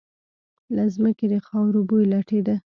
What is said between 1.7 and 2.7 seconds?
بوی لټېده.